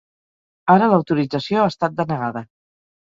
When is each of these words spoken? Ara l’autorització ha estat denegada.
Ara 0.75 0.87
l’autorització 0.93 1.61
ha 1.65 1.71
estat 1.75 1.99
denegada. 2.01 2.47